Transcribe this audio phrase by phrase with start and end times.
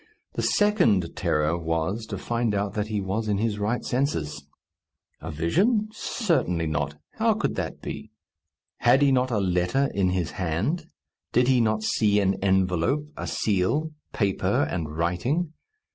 [0.33, 4.47] The second terror was, to find out that he was in his right senses.
[5.19, 5.89] A vision?
[5.91, 6.97] Certainly not.
[7.19, 8.09] How could that be?
[8.77, 10.87] Had he not a letter in his hand?
[11.33, 15.53] Did he not see an envelope, a seal, paper, and writing?